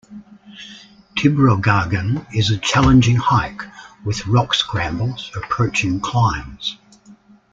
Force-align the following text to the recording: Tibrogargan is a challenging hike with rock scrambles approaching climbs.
Tibrogargan 1.15 2.25
is 2.33 2.49
a 2.49 2.57
challenging 2.57 3.17
hike 3.17 3.61
with 4.03 4.25
rock 4.25 4.55
scrambles 4.55 5.29
approaching 5.35 5.99
climbs. 5.99 6.77